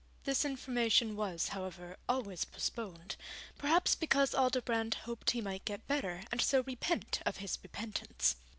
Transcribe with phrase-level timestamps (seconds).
[0.23, 3.15] This information was, however, always postponed,
[3.59, 8.35] perhaps because Aldobrand hoped he might get better and so repent of his repentance.